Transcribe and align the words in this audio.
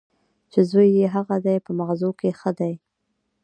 چې 0.51 0.59
زوی 0.69 0.89
یې 0.97 1.07
هغه 1.15 1.35
دی 1.45 1.57
په 1.65 1.71
مغزو 1.79 2.11
کې 2.19 2.29
ښه 2.39 2.51
دی. 2.59 2.73